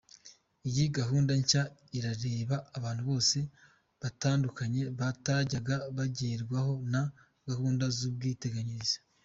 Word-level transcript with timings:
Iyi 0.69 0.83
gahunda 0.97 1.31
nshya 1.41 1.63
irareba 1.97 2.55
abantu 2.77 3.01
bose 3.09 3.37
batandukanye 4.01 4.81
batajyaga 4.99 5.75
bagenrwaho 5.97 6.73
na 6.93 7.01
gahunda 7.49 7.85
z’ubwiteganyirize. 7.97 8.97